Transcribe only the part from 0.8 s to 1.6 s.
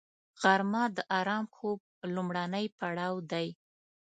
د آرام